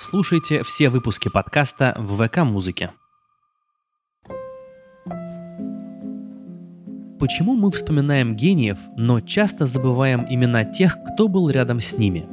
Слушайте 0.00 0.62
все 0.62 0.90
выпуски 0.90 1.28
подкаста 1.28 1.92
в 1.98 2.24
ВК-музыке. 2.24 2.92
Почему 7.18 7.56
мы 7.56 7.72
вспоминаем 7.72 8.36
гениев, 8.36 8.78
но 8.96 9.20
часто 9.20 9.66
забываем 9.66 10.24
имена 10.30 10.64
тех, 10.64 10.96
кто 11.02 11.26
был 11.26 11.50
рядом 11.50 11.80
с 11.80 11.98
ними? 11.98 12.28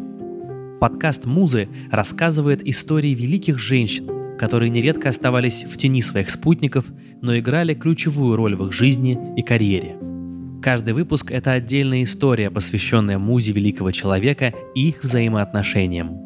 Подкаст 0.79 1.25
«Музы» 1.25 1.67
рассказывает 1.91 2.61
истории 2.67 3.15
великих 3.15 3.57
женщин, 3.57 4.37
которые 4.37 4.69
нередко 4.69 5.09
оставались 5.09 5.63
в 5.63 5.75
тени 5.75 6.03
своих 6.03 6.29
спутников, 6.29 6.85
но 7.23 7.35
играли 7.35 7.73
ключевую 7.73 8.35
роль 8.35 8.55
в 8.55 8.67
их 8.67 8.73
жизни 8.73 9.17
и 9.35 9.41
карьере. 9.41 9.97
Каждый 10.61 10.93
выпуск– 10.93 11.31
это 11.31 11.53
отдельная 11.53 12.03
история, 12.03 12.51
посвященная 12.51 13.17
музе 13.17 13.53
великого 13.53 13.89
человека 13.89 14.53
и 14.75 14.89
их 14.89 15.01
взаимоотношениям. 15.01 16.24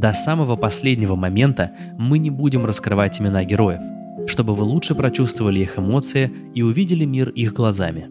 До 0.00 0.12
самого 0.12 0.56
последнего 0.56 1.16
момента 1.16 1.72
мы 1.98 2.18
не 2.18 2.30
будем 2.30 2.64
раскрывать 2.64 3.20
имена 3.20 3.44
героев– 3.44 3.80
чтобы 4.26 4.54
вы 4.54 4.64
лучше 4.64 4.94
прочувствовали 4.94 5.60
их 5.60 5.78
эмоции 5.78 6.30
и 6.54 6.62
увидели 6.62 7.04
мир 7.04 7.28
их 7.30 7.52
глазами. 7.52 8.08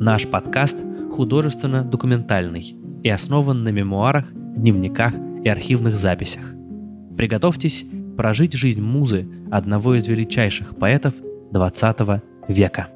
Наш 0.00 0.26
подкаст 0.26 0.78
художественно-документальный 1.12 2.76
и 3.02 3.08
основан 3.08 3.62
на 3.62 3.68
мемуарах, 3.68 4.32
дневниках 4.32 5.14
и 5.44 5.48
архивных 5.48 5.96
записях. 5.96 6.54
Приготовьтесь 7.16 7.84
прожить 8.16 8.54
жизнь 8.54 8.80
музы 8.80 9.28
одного 9.50 9.94
из 9.94 10.06
величайших 10.06 10.76
поэтов 10.76 11.14
XX 11.52 12.22
века. 12.48 12.88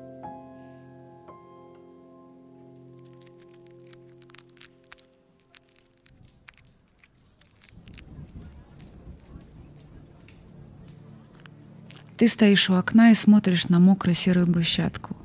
Ты 12.18 12.26
стоишь 12.26 12.68
у 12.68 12.74
окна 12.74 13.12
и 13.12 13.14
смотришь 13.14 13.68
на 13.68 13.78
мокро-серую 13.78 14.48
брусчатку. 14.48 15.16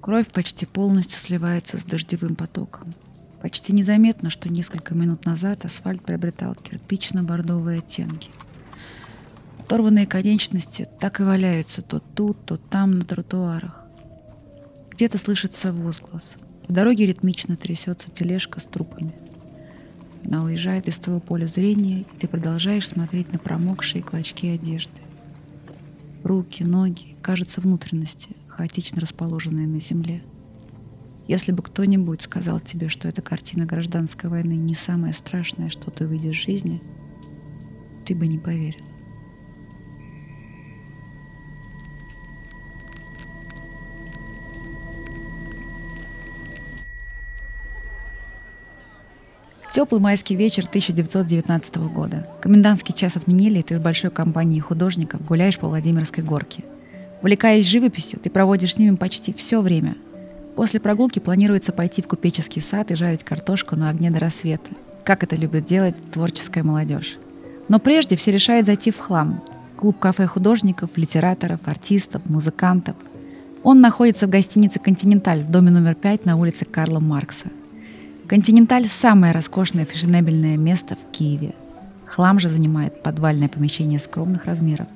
Кровь 0.00 0.26
почти 0.26 0.66
полностью 0.66 1.20
сливается 1.20 1.76
с 1.78 1.84
дождевым 1.84 2.34
потоком. 2.34 2.94
Почти 3.40 3.72
незаметно, 3.72 4.28
что 4.28 4.48
несколько 4.48 4.92
минут 4.92 5.24
назад 5.24 5.64
асфальт 5.64 6.02
приобретал 6.02 6.56
кирпично-бордовые 6.56 7.78
оттенки. 7.78 8.30
Оторванные 9.60 10.08
конечности 10.08 10.88
так 10.98 11.20
и 11.20 11.22
валяются 11.22 11.80
то 11.80 12.00
тут, 12.00 12.44
то 12.44 12.56
там 12.56 12.98
на 12.98 13.04
тротуарах. 13.04 13.80
Где-то 14.90 15.18
слышится 15.18 15.72
возглас. 15.72 16.34
По 16.66 16.72
дороге 16.72 17.06
ритмично 17.06 17.54
трясется 17.54 18.10
тележка 18.10 18.58
с 18.58 18.64
трупами. 18.64 19.14
Она 20.24 20.42
уезжает 20.42 20.88
из 20.88 20.96
твоего 20.96 21.20
поля 21.20 21.46
зрения, 21.46 22.00
и 22.00 22.18
ты 22.18 22.26
продолжаешь 22.26 22.88
смотреть 22.88 23.32
на 23.32 23.38
промокшие 23.38 24.02
клочки 24.02 24.48
одежды. 24.48 25.02
Руки, 26.24 26.62
ноги, 26.62 27.16
кажется, 27.20 27.60
внутренности, 27.60 28.36
хаотично 28.48 29.00
расположенные 29.00 29.66
на 29.66 29.76
земле. 29.76 30.22
Если 31.26 31.52
бы 31.52 31.62
кто-нибудь 31.62 32.22
сказал 32.22 32.60
тебе, 32.60 32.88
что 32.88 33.08
эта 33.08 33.22
картина 33.22 33.66
гражданской 33.66 34.28
войны 34.28 34.52
не 34.52 34.74
самое 34.74 35.14
страшное, 35.14 35.68
что 35.68 35.90
ты 35.90 36.04
увидишь 36.04 36.40
в 36.40 36.44
жизни, 36.44 36.82
ты 38.06 38.14
бы 38.14 38.26
не 38.26 38.38
поверил. 38.38 38.84
Теплый 49.72 50.02
майский 50.02 50.36
вечер 50.36 50.66
1919 50.66 51.76
года. 51.94 52.26
Комендантский 52.42 52.92
час 52.92 53.16
отменили, 53.16 53.60
и 53.60 53.62
ты 53.62 53.76
с 53.76 53.80
большой 53.80 54.10
компанией 54.10 54.60
художников 54.60 55.24
гуляешь 55.24 55.58
по 55.58 55.66
Владимирской 55.66 56.22
горке. 56.22 56.62
Увлекаясь 57.22 57.64
живописью, 57.64 58.20
ты 58.20 58.28
проводишь 58.28 58.74
с 58.74 58.78
ними 58.78 58.96
почти 58.96 59.32
все 59.32 59.62
время. 59.62 59.96
После 60.56 60.78
прогулки 60.78 61.20
планируется 61.20 61.72
пойти 61.72 62.02
в 62.02 62.06
купеческий 62.06 62.60
сад 62.60 62.90
и 62.90 62.96
жарить 62.96 63.24
картошку 63.24 63.74
на 63.74 63.88
огне 63.88 64.10
до 64.10 64.18
рассвета. 64.18 64.72
Как 65.04 65.22
это 65.22 65.36
любит 65.36 65.64
делать 65.64 65.96
творческая 66.12 66.64
молодежь. 66.64 67.16
Но 67.68 67.78
прежде 67.78 68.16
все 68.16 68.30
решают 68.30 68.66
зайти 68.66 68.90
в 68.90 68.98
хлам. 68.98 69.42
Клуб 69.78 69.98
кафе 69.98 70.26
художников, 70.26 70.90
литераторов, 70.96 71.60
артистов, 71.64 72.20
музыкантов. 72.26 72.96
Он 73.62 73.80
находится 73.80 74.26
в 74.26 74.30
гостинице 74.30 74.80
«Континенталь» 74.80 75.42
в 75.42 75.50
доме 75.50 75.70
номер 75.70 75.94
5 75.94 76.26
на 76.26 76.36
улице 76.36 76.66
Карла 76.66 77.00
Маркса– 77.00 77.46
Континенталь– 78.32 78.86
самое 78.88 79.34
роскошное 79.34 79.84
фешенебельное 79.84 80.56
место 80.56 80.96
в 80.96 81.12
Киеве. 81.12 81.54
Хлам 82.06 82.38
же 82.38 82.48
занимает 82.48 83.02
подвальное 83.02 83.50
помещение 83.50 83.98
скромных 83.98 84.46
размеров. 84.46 84.86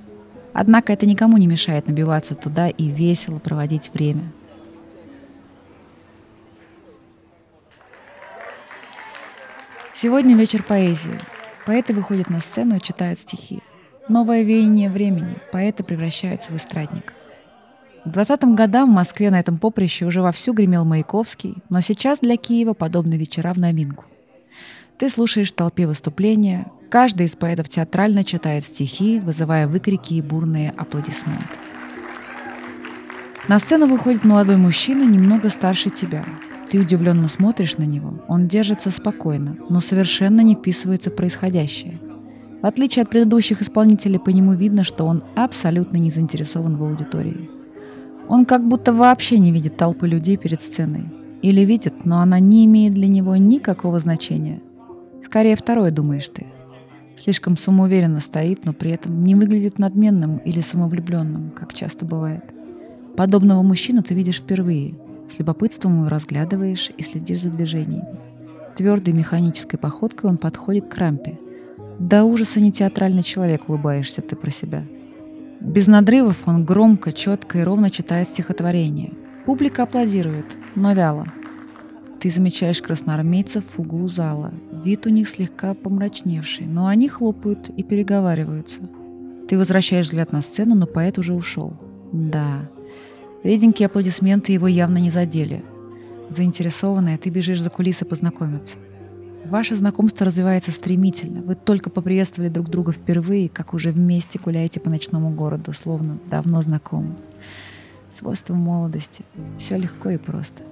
Однако 0.54 0.90
это 0.94 1.04
никому 1.04 1.36
не 1.36 1.46
мешает 1.46 1.86
набиваться 1.86 2.34
туда 2.34 2.68
и 2.70 2.88
весело 2.88 3.36
проводить 3.36 3.90
время. 3.92 4.32
Сегодня 9.92 10.34
вечер 10.34 10.62
поэзии. 10.62 11.20
Поэты 11.66 11.92
выходят 11.92 12.30
на 12.30 12.40
сцену 12.40 12.78
и 12.78 12.80
читают 12.80 13.18
стихи. 13.18 13.62
Новое 14.08 14.44
веяние 14.44 14.88
времени. 14.88 15.36
Поэты 15.52 15.84
превращаются 15.84 16.52
в 16.52 16.56
эстрадников. 16.56 17.12
К 18.06 18.08
20-м 18.08 18.54
годам 18.54 18.92
в 18.92 18.94
Москве 18.94 19.32
на 19.32 19.40
этом 19.40 19.58
поприще 19.58 20.06
уже 20.06 20.22
вовсю 20.22 20.52
гремел 20.52 20.84
Маяковский, 20.84 21.56
но 21.70 21.80
сейчас 21.80 22.20
для 22.20 22.36
Киева 22.36 22.72
подобные 22.72 23.18
вечера 23.18 23.52
в 23.52 23.58
новинку. 23.58 24.04
Ты 24.96 25.08
слушаешь 25.08 25.50
в 25.50 25.56
толпе 25.56 25.88
выступления, 25.88 26.70
каждый 26.88 27.26
из 27.26 27.34
поэтов 27.34 27.68
театрально 27.68 28.22
читает 28.22 28.64
стихи, 28.64 29.18
вызывая 29.18 29.66
выкрики 29.66 30.14
и 30.14 30.22
бурные 30.22 30.72
аплодисменты. 30.76 31.46
На 33.48 33.58
сцену 33.58 33.88
выходит 33.88 34.22
молодой 34.22 34.56
мужчина, 34.56 35.02
немного 35.02 35.48
старше 35.48 35.90
тебя. 35.90 36.24
Ты 36.70 36.78
удивленно 36.78 37.26
смотришь 37.26 37.76
на 37.76 37.84
него. 37.84 38.22
Он 38.28 38.46
держится 38.46 38.92
спокойно, 38.92 39.56
но 39.68 39.80
совершенно 39.80 40.42
не 40.42 40.54
вписывается 40.54 41.10
в 41.10 41.16
происходящее. 41.16 41.98
В 42.62 42.66
отличие 42.66 43.02
от 43.02 43.10
предыдущих 43.10 43.62
исполнителей, 43.62 44.20
по 44.20 44.30
нему 44.30 44.52
видно, 44.52 44.84
что 44.84 45.06
он 45.06 45.24
абсолютно 45.34 45.96
не 45.96 46.10
заинтересован 46.10 46.76
в 46.76 46.84
аудитории. 46.84 47.55
Он 48.28 48.44
как 48.44 48.66
будто 48.66 48.92
вообще 48.92 49.38
не 49.38 49.52
видит 49.52 49.76
толпы 49.76 50.08
людей 50.08 50.36
перед 50.36 50.60
сценой. 50.60 51.06
Или 51.42 51.60
видит, 51.60 52.04
но 52.04 52.20
она 52.20 52.40
не 52.40 52.64
имеет 52.64 52.94
для 52.94 53.06
него 53.06 53.36
никакого 53.36 54.00
значения. 54.00 54.60
Скорее 55.22 55.54
второе, 55.54 55.90
думаешь 55.90 56.28
ты. 56.28 56.46
Слишком 57.16 57.56
самоуверенно 57.56 58.20
стоит, 58.20 58.64
но 58.64 58.72
при 58.72 58.90
этом 58.90 59.22
не 59.22 59.34
выглядит 59.34 59.78
надменным 59.78 60.38
или 60.38 60.60
самовлюбленным, 60.60 61.50
как 61.50 61.72
часто 61.72 62.04
бывает. 62.04 62.44
Подобного 63.16 63.62
мужчину 63.62 64.02
ты 64.02 64.14
видишь 64.14 64.40
впервые. 64.40 64.94
С 65.30 65.38
любопытством 65.38 65.98
его 66.00 66.08
разглядываешь 66.08 66.90
и 66.96 67.02
следишь 67.02 67.42
за 67.42 67.50
движениями. 67.50 68.18
Твердой 68.76 69.14
механической 69.14 69.78
походкой 69.78 70.30
он 70.30 70.36
подходит 70.36 70.88
к 70.88 70.96
рампе. 70.96 71.38
До 71.98 72.24
ужаса 72.24 72.60
не 72.60 72.72
театральный 72.72 73.22
человек, 73.22 73.68
улыбаешься 73.68 74.20
ты 74.20 74.36
про 74.36 74.50
себя– 74.50 74.84
без 75.66 75.88
надрывов 75.88 76.46
он 76.46 76.64
громко, 76.64 77.12
четко 77.12 77.58
и 77.58 77.62
ровно 77.62 77.90
читает 77.90 78.28
стихотворение. 78.28 79.12
Публика 79.44 79.82
аплодирует, 79.82 80.56
но 80.76 80.92
вяло. 80.92 81.26
Ты 82.20 82.30
замечаешь 82.30 82.80
красноармейцев 82.80 83.64
в 83.64 83.80
углу 83.80 84.08
зала. 84.08 84.54
Вид 84.84 85.06
у 85.06 85.10
них 85.10 85.28
слегка 85.28 85.74
помрачневший, 85.74 86.66
но 86.66 86.86
они 86.86 87.08
хлопают 87.08 87.68
и 87.76 87.82
переговариваются. 87.82 88.80
Ты 89.48 89.58
возвращаешь 89.58 90.06
взгляд 90.06 90.30
на 90.32 90.40
сцену, 90.40 90.76
но 90.76 90.86
поэт 90.86 91.18
уже 91.18 91.34
ушел. 91.34 91.72
Да. 92.12 92.70
Реденькие 93.42 93.86
аплодисменты 93.86 94.52
его 94.52 94.68
явно 94.68 94.98
не 94.98 95.10
задели. 95.10 95.64
Заинтересованная, 96.28 97.18
ты 97.18 97.28
бежишь 97.28 97.60
за 97.60 97.70
кулисы 97.70 98.04
познакомиться. 98.04 98.76
Ваше 99.50 99.76
знакомство 99.76 100.26
развивается 100.26 100.72
стремительно. 100.72 101.40
Вы 101.40 101.54
только 101.54 101.88
поприветствовали 101.88 102.48
друг 102.48 102.68
друга 102.68 102.90
впервые, 102.90 103.48
как 103.48 103.74
уже 103.74 103.92
вместе 103.92 104.40
гуляете 104.40 104.80
по 104.80 104.90
ночному 104.90 105.30
городу, 105.30 105.72
словно 105.72 106.18
давно 106.28 106.62
знакомы. 106.62 107.14
Свойство 108.10 108.54
молодости. 108.54 109.24
Все 109.56 109.76
легко 109.76 110.10
и 110.10 110.16
просто. 110.16 110.64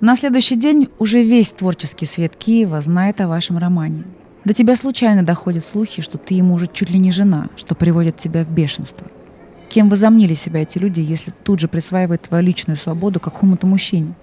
На 0.00 0.16
следующий 0.16 0.56
день 0.56 0.88
уже 0.98 1.22
весь 1.22 1.52
творческий 1.52 2.06
свет 2.06 2.34
Киева 2.36 2.80
знает 2.80 3.20
о 3.20 3.28
вашем 3.28 3.58
романе. 3.58 4.04
До 4.44 4.54
тебя 4.54 4.74
случайно 4.74 5.22
доходят 5.22 5.64
слухи, 5.64 6.02
что 6.02 6.18
ты 6.18 6.34
ему 6.34 6.54
уже 6.54 6.66
чуть 6.66 6.90
ли 6.90 6.98
не 6.98 7.12
жена, 7.12 7.48
что 7.56 7.74
приводит 7.74 8.16
тебя 8.16 8.44
в 8.44 8.50
бешенство. 8.50 9.06
Кем 9.68 9.88
возомнили 9.88 10.34
себя 10.34 10.62
эти 10.62 10.78
люди, 10.78 11.00
если 11.00 11.32
тут 11.44 11.60
же 11.60 11.68
присваивают 11.68 12.22
твою 12.22 12.44
личную 12.44 12.76
свободу 12.76 13.20
какому-то 13.20 13.66
мужчине? 13.66 14.14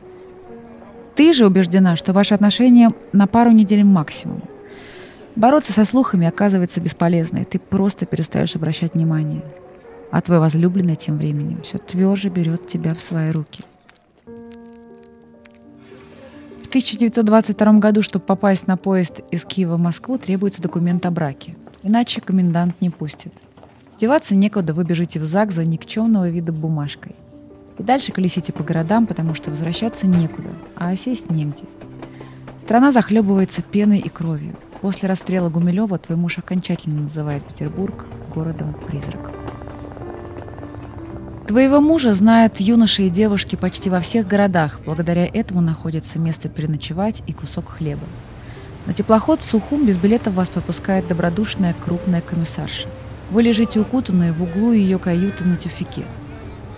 Ты 1.16 1.34
же 1.34 1.46
убеждена, 1.46 1.96
что 1.96 2.14
ваши 2.14 2.34
отношения 2.34 2.92
на 3.14 3.28
пару 3.28 3.52
недель 3.52 3.84
максимум. 3.84 4.42
Бороться 5.36 5.74
со 5.74 5.86
слухами 5.86 6.28
оказывается 6.28 6.82
бесполезно, 6.82 7.40
и 7.40 7.44
ты 7.46 7.60
просто 7.60 8.06
перестаешь 8.06 8.56
обращать 8.56 8.94
внимание. 8.94 9.44
А 10.12 10.22
твой 10.22 10.40
возлюбленный 10.40 10.96
тем 10.96 11.18
временем 11.18 11.62
все 11.62 11.78
тверже 11.78 12.30
берет 12.30 12.68
тебя 12.68 12.94
в 12.94 13.02
свои 13.02 13.32
руки. 13.32 13.64
1922 16.76 17.80
году, 17.80 18.02
чтобы 18.02 18.26
попасть 18.26 18.68
на 18.68 18.76
поезд 18.76 19.22
из 19.32 19.46
Киева 19.46 19.78
в 19.78 19.80
Москву, 19.80 20.18
требуется 20.18 20.62
документ 20.62 21.06
о 21.06 21.12
браке. 21.12 21.56
Иначе 21.84 22.20
комендант 22.20 22.82
не 22.82 22.90
пустит. 22.90 23.32
Деваться 23.98 24.36
некуда, 24.36 24.74
вы 24.74 24.84
бежите 24.84 25.22
в 25.22 25.24
ЗАГС 25.24 25.56
за 25.56 25.64
никчемного 25.64 26.28
вида 26.28 26.52
бумажкой. 26.52 27.16
И 27.78 27.84
дальше 27.84 28.12
колесите 28.12 28.52
по 28.52 28.62
городам, 28.62 29.08
потому 29.08 29.36
что 29.36 29.52
возвращаться 29.52 30.06
некуда, 30.06 30.50
а 30.76 30.90
осесть 30.90 31.30
негде. 31.30 31.64
Страна 32.58 32.92
захлебывается 32.92 33.62
пеной 33.62 34.00
и 34.00 34.10
кровью. 34.10 34.56
После 34.82 35.08
расстрела 35.08 35.50
Гумилева 35.50 35.98
твой 35.98 36.18
муж 36.18 36.38
окончательно 36.38 37.04
называет 37.04 37.44
Петербург 37.46 38.06
городом-призрак. 38.34 39.32
Твоего 41.48 41.80
мужа 41.80 42.14
знают 42.14 42.60
юноши 42.60 43.04
и 43.04 43.10
девушки 43.10 43.56
почти 43.56 43.90
во 43.90 44.02
всех 44.02 44.28
городах. 44.28 44.82
Благодаря 44.86 45.26
этому 45.26 45.62
находится 45.62 46.20
место 46.20 46.50
переночевать 46.50 47.24
и 47.28 47.34
кусок 47.34 47.70
хлеба. 47.70 48.06
На 48.88 48.94
теплоход 48.94 49.42
в 49.42 49.46
Сухум 49.46 49.86
без 49.86 49.96
билетов 49.98 50.34
вас 50.34 50.50
пропускает 50.50 51.08
добродушная 51.08 51.74
крупная 51.86 52.22
комиссарша. 52.22 52.88
Вы 53.32 53.42
лежите 53.42 53.80
укутанные 53.80 54.32
в 54.32 54.44
углу 54.44 54.72
ее 54.72 55.00
каюты 55.00 55.44
на 55.46 55.58
тюфике. 55.58 56.04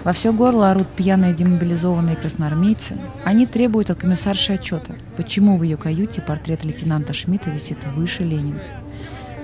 Во 0.03 0.13
все 0.13 0.31
горло 0.31 0.71
орут 0.71 0.88
пьяные 0.88 1.33
демобилизованные 1.33 2.15
красноармейцы. 2.15 2.97
Они 3.25 3.45
требуют 3.45 3.89
от 3.89 3.99
комиссарши 3.99 4.53
отчета, 4.53 4.95
почему 5.17 5.57
в 5.57 5.63
ее 5.63 5.75
каюте 5.75 6.21
портрет 6.21 6.63
лейтенанта 6.63 7.13
Шмидта 7.13 7.49
висит 7.49 7.83
выше 7.95 8.23
Ленина. 8.23 8.61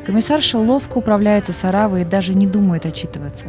Комиссарша 0.06 0.58
ловко 0.58 1.00
управляется 1.00 1.52
с 1.52 1.64
Аравой 1.66 2.04
и 2.04 2.06
даже 2.06 2.34
не 2.34 2.48
думает 2.48 2.86
отчитываться. 2.86 3.46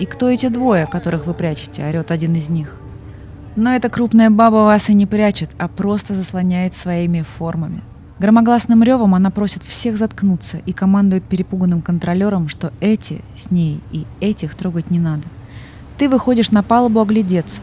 «И 0.00 0.06
кто 0.06 0.30
эти 0.30 0.48
двое, 0.48 0.86
которых 0.86 1.26
вы 1.26 1.34
прячете?»– 1.34 1.86
орет 1.88 2.10
один 2.10 2.34
из 2.34 2.48
них. 2.48 2.80
Но 3.56 3.74
эта 3.74 3.88
крупная 3.90 4.30
баба 4.30 4.64
вас 4.64 4.88
и 4.88 4.94
не 4.94 5.06
прячет, 5.06 5.50
а 5.58 5.68
просто 5.68 6.14
заслоняет 6.14 6.74
своими 6.74 7.22
формами– 7.22 7.82
Громогласным 8.20 8.84
ревом 8.84 9.14
она 9.16 9.30
просит 9.30 9.64
всех 9.64 9.98
заткнуться 9.98 10.58
и 10.66 10.72
командует 10.72 11.24
перепуганным 11.24 11.82
контролерам, 11.82 12.48
что 12.48 12.72
эти 12.80 13.22
с 13.36 13.50
ней 13.50 13.80
и 13.90 14.06
этих 14.20 14.54
трогать 14.54 14.90
не 14.90 15.00
надо. 15.00 15.24
Ты 15.98 16.08
выходишь 16.08 16.52
на 16.52 16.62
палубу 16.62 17.00
оглядеться. 17.00 17.60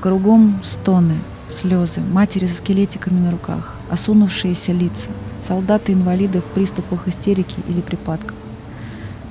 Кругом 0.00 0.60
стоны, 0.62 1.16
слезы, 1.50 2.00
матери 2.00 2.46
со 2.46 2.56
скелетиками 2.56 3.20
на 3.20 3.30
руках, 3.30 3.76
осунувшиеся 3.90 4.72
лица, 4.72 5.08
солдаты-инвалиды 5.46 6.40
в 6.40 6.44
приступах 6.44 7.08
истерики 7.08 7.56
или 7.68 7.80
припадков, 7.80 8.36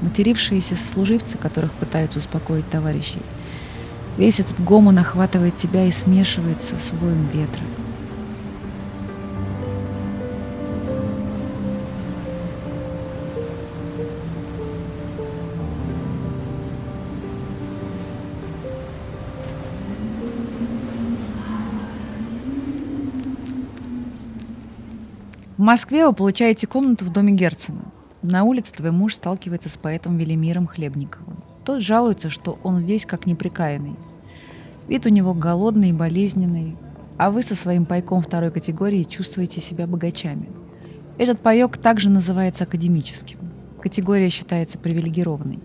матерившиеся 0.02 0.76
сослуживцы, 0.76 1.38
которых 1.38 1.72
пытаются 1.74 2.18
успокоить 2.18 2.68
товарищей. 2.72 3.22
Весь 4.18 4.40
этот 4.40 4.60
гомон 4.64 4.98
охватывает 4.98 5.58
тебя 5.58 5.86
и 5.86 5.92
смешивается 5.92 6.76
с 6.76 6.92
воем 7.00 7.28
ветра. 7.32 7.64
В 25.62 25.64
Москве 25.64 26.08
вы 26.08 26.14
получаете 26.14 26.66
комнату 26.66 27.06
в 27.06 27.14
доме 27.14 27.34
Герцена. 27.34 27.84
На 28.24 28.46
улице 28.46 28.72
твой 28.72 28.90
муж 28.90 29.14
сталкивается 29.14 29.70
с 29.70 29.78
поэтом 29.78 30.18
Велимиром 30.18 30.66
Хлебниковым. 30.66 31.44
Тот 31.64 31.84
жалуется, 31.84 32.32
что 32.32 32.58
он 32.64 32.80
здесь 32.80 33.06
как 33.06 33.28
неприкаянный. 33.28 33.96
Вид 34.88 35.06
у 35.06 35.10
него 35.10 35.36
голодный 35.36 35.90
и 35.90 35.94
болезненный, 35.94 36.78
а 37.20 37.30
вы 37.30 37.44
со 37.44 37.54
своим 37.54 37.86
пайком 37.86 38.24
второй 38.24 38.50
категории 38.50 39.04
чувствуете 39.04 39.62
себя 39.62 39.86
богачами. 39.86 40.50
Этот 41.20 41.42
паек 41.42 41.78
также 41.78 42.10
называется 42.10 42.64
академическим. 42.64 43.38
Категория 43.84 44.32
считается 44.32 44.80
привилегированной. 44.80 45.60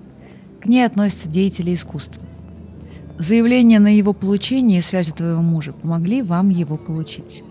К 0.61 0.67
ней 0.67 0.85
относятся 0.85 1.27
деятели 1.27 1.73
искусства. 1.73 2.23
Заявление 3.19 3.81
на 3.81 3.97
его 3.97 4.13
получение 4.13 4.81
и 4.81 4.83
связи 4.83 5.13
твоего 5.13 5.41
мужа 5.41 5.73
помогли 5.73 6.21
вам 6.21 6.51
его 6.51 6.77
получить. 6.77 7.43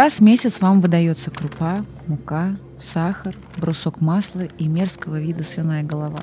Раз 0.00 0.14
в 0.14 0.20
месяц 0.22 0.62
вам 0.62 0.80
выдается 0.80 1.30
крупа, 1.30 1.84
мука, 2.06 2.56
сахар, 2.78 3.36
брусок 3.58 4.00
масла 4.00 4.44
и 4.56 4.66
мерзкого 4.66 5.20
вида 5.20 5.44
свиная 5.44 5.82
голова. 5.82 6.20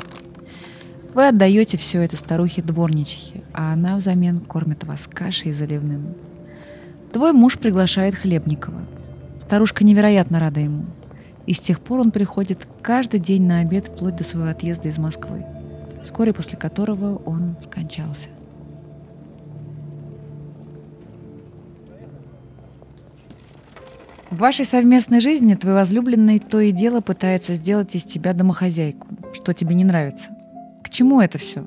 Вы 1.13 1.27
отдаете 1.27 1.77
все 1.77 2.01
это 2.01 2.17
старухе 2.17 2.63
дворничихе, 2.63 3.43
а 3.53 3.73
она 3.73 3.97
взамен 3.97 4.39
кормит 4.39 4.83
вас 4.83 5.05
кашей 5.05 5.51
и 5.51 5.53
заливным. 5.53 6.15
Твой 7.13 7.33
муж 7.33 7.59
приглашает 7.59 8.15
Хлебникова. 8.15 8.81
Старушка 9.41 9.83
невероятно 9.83 10.39
рада 10.39 10.59
ему. 10.59 10.85
И 11.45 11.53
с 11.53 11.59
тех 11.59 11.79
пор 11.79 11.99
он 11.99 12.09
приходит 12.09 12.67
каждый 12.81 13.19
день 13.19 13.43
на 13.43 13.59
обед 13.59 13.89
вплоть 13.89 14.15
до 14.15 14.23
своего 14.23 14.49
отъезда 14.49 14.87
из 14.87 14.97
Москвы, 14.97 15.45
вскоре 16.01 16.33
после 16.33 16.57
которого 16.57 17.17
он 17.17 17.55
скончался. 17.61 18.29
В 24.29 24.39
вашей 24.39 24.65
совместной 24.65 25.21
жизни 25.21 25.55
твой 25.55 25.73
возлюбленный 25.73 26.39
то 26.39 26.59
и 26.59 26.73
дело 26.73 26.99
пытается 26.99 27.53
сделать 27.53 27.95
из 27.95 28.03
тебя 28.03 28.33
домохозяйку, 28.33 29.07
что 29.33 29.53
тебе 29.53 29.73
не 29.73 29.85
нравится. 29.85 30.27
К 30.83 30.89
чему 30.89 31.21
это 31.21 31.37
все? 31.37 31.65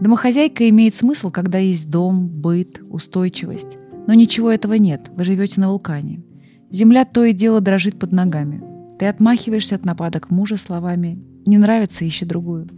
Домохозяйка 0.00 0.66
имеет 0.70 0.94
смысл, 0.94 1.30
когда 1.30 1.58
есть 1.58 1.90
дом, 1.90 2.28
быт, 2.28 2.80
устойчивость. 2.88 3.76
Но 4.06 4.14
ничего 4.14 4.50
этого 4.50 4.74
нет, 4.74 5.10
вы 5.14 5.24
живете 5.24 5.60
на 5.60 5.68
вулкане. 5.68 6.22
Земля 6.70 7.04
то 7.04 7.24
и 7.24 7.34
дело 7.34 7.60
дрожит 7.60 7.98
под 7.98 8.12
ногами. 8.12 8.62
Ты 8.98 9.04
отмахиваешься 9.06 9.74
от 9.74 9.84
нападок 9.84 10.30
мужа 10.30 10.56
словами 10.56 11.22
«не 11.44 11.58
нравится, 11.58 12.08
ищи 12.08 12.24
другую». 12.24 12.70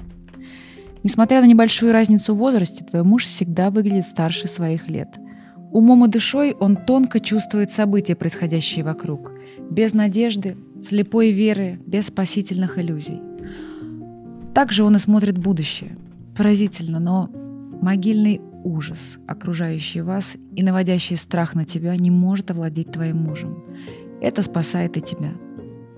Несмотря 1.04 1.40
на 1.40 1.46
небольшую 1.46 1.92
разницу 1.92 2.34
в 2.34 2.38
возрасте, 2.38 2.84
твой 2.84 3.04
муж 3.04 3.26
всегда 3.26 3.70
выглядит 3.70 4.06
старше 4.06 4.48
своих 4.48 4.88
лет– 4.88 5.08
Умом 5.74 6.04
и 6.04 6.08
душой 6.08 6.54
он 6.60 6.76
тонко 6.76 7.18
чувствует 7.18 7.72
события, 7.72 8.14
происходящие 8.14 8.84
вокруг, 8.84 9.32
без 9.70 9.92
надежды, 9.92 10.56
слепой 10.84 11.32
веры, 11.32 11.80
без 11.84 12.06
спасительных 12.06 12.78
иллюзий. 12.78 13.20
Также 14.54 14.84
он 14.84 14.94
и 14.94 15.00
смотрит 15.00 15.36
будущее. 15.36 15.98
Поразительно, 16.36 17.00
но 17.00 17.28
могильный 17.82 18.40
ужас, 18.62 19.18
окружающий 19.26 20.02
вас 20.02 20.36
и 20.54 20.62
наводящий 20.62 21.16
страх 21.16 21.56
на 21.56 21.64
тебя, 21.64 21.96
не 21.96 22.12
может 22.12 22.52
овладеть 22.52 22.92
твоим 22.92 23.16
мужем. 23.16 23.64
Это 24.20 24.42
спасает 24.42 24.96
и 24.96 25.00
тебя. 25.00 25.32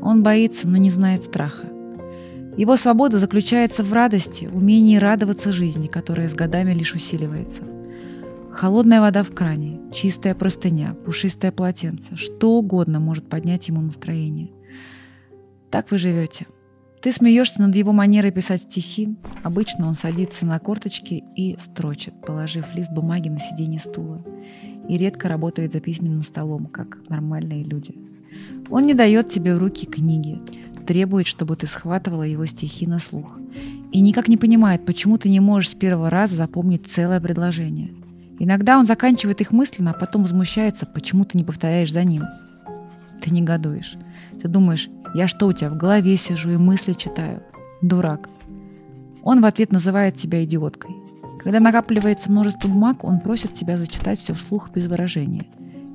Он 0.01 0.23
боится, 0.23 0.67
но 0.67 0.79
не 0.79 0.89
знает 0.89 1.25
страха. 1.25 1.67
Его 2.57 2.79
свобода 2.79 3.19
заключается 3.19 3.85
в 3.85 3.93
радости, 3.93 4.49
умении 4.51 4.97
радоваться 4.97 5.53
жизни, 5.53 5.87
которая 5.87 6.31
с 6.31 6.35
годами 6.35 6.73
лишь 6.73 6.95
усиливается– 6.95 7.61
Холодная 8.57 9.03
вода 9.03 9.23
в 9.23 9.35
кране, 9.35 9.79
чистая 9.93 10.35
простыня, 10.35 10.95
пушистое 11.05 11.53
полотенце, 11.53 12.17
что 12.17 12.53
угодно 12.53 13.01
может 13.01 13.29
поднять 13.29 13.69
ему 13.69 13.83
настроение. 13.83 14.49
Так 15.71 15.91
вы 15.91 15.99
живете. 15.99 16.47
Ты 17.03 17.13
смеешься 17.13 17.61
над 17.61 17.77
его 17.77 17.93
манерой 17.93 18.33
писать 18.33 18.63
стихи. 18.63 19.15
Обычно 19.43 19.87
он 19.87 19.95
садится 19.95 20.47
на 20.47 20.59
корточки 20.59 21.23
и 21.37 21.59
строчит, 21.59 22.15
положив 22.23 22.75
лист 22.75 22.91
бумаги 22.93 23.29
на 23.29 23.41
сиденье 23.41 23.79
стула. 23.79 24.25
И 24.89 24.97
редко 24.97 25.29
работает 25.29 25.73
за 25.73 25.81
письменным 25.81 26.23
столом, 26.23 26.65
как 26.65 26.97
нормальные 27.11 27.63
люди. 27.63 27.95
Он 28.71 28.85
не 28.85 28.95
дает 28.95 29.29
тебе 29.29 29.55
в 29.55 29.59
руки 29.59 29.85
книги, 29.85 30.41
требует, 30.87 31.27
чтобы 31.27 31.57
ты 31.57 31.67
схватывала 31.67 32.23
его 32.23 32.47
стихи 32.47 32.87
на 32.87 33.01
слух. 33.01 33.39
И 33.93 34.01
никак 34.01 34.29
не 34.29 34.39
понимает, 34.39 34.87
почему 34.87 35.19
ты 35.19 35.29
не 35.29 35.41
можешь 35.41 35.73
с 35.73 35.75
первого 35.75 36.09
раза 36.09 36.37
запомнить 36.37 36.87
целое 36.87 37.21
предложение– 37.21 37.93
Иногда 38.39 38.79
он 38.79 38.85
заканчивает 38.85 39.41
их 39.41 39.53
мысленно, 39.53 39.93
а 39.93 39.99
потом 39.99 40.23
возмущается, 40.23 40.87
почему 40.87 41.25
ты 41.25 41.39
не 41.39 41.45
повторяешь 41.45 41.93
за 41.93 42.05
ним. 42.05 42.23
Ты 43.23 43.31
негодуешь. 43.31 43.97
Ты 44.41 44.49
думаешь, 44.49 44.89
я 45.15 45.27
что 45.27 45.47
у 45.47 45.53
тебя 45.53 45.71
в 45.71 45.77
голове 45.77 46.17
сижу 46.17 46.51
и 46.51 46.57
мысли 46.57 46.93
читаю? 46.93 47.43
Дурак. 47.81 48.29
Он 49.23 49.41
в 49.41 49.45
ответ 49.47 49.73
называет 49.73 50.17
тебя 50.17 50.45
идиоткой. 50.45 50.95
Когда 51.43 51.61
накапливается 51.61 52.31
множество 52.31 52.69
бумаг, 52.69 53.05
он 53.05 53.21
просит 53.21 53.55
тебя 53.55 53.79
зачитать 53.79 54.19
все 54.19 54.35
вслух 54.35 54.71
без 54.71 54.87
выражения. 54.87 55.47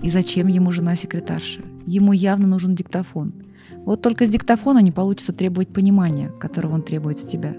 И 0.01 0.09
зачем 0.09 0.47
ему 0.47 0.71
жена-секретарша? 0.71 1.61
Ему 1.85 2.11
явно 2.11 2.47
нужен 2.47 2.73
диктофон. 2.73 3.33
Вот 3.85 4.01
только 4.01 4.25
с 4.25 4.29
диктофона 4.29 4.79
не 4.79 4.91
получится 4.91 5.33
требовать 5.33 5.69
понимания, 5.69 6.29
которого 6.39 6.75
он 6.75 6.81
требует 6.81 7.19
с 7.19 7.25
тебя. 7.25 7.55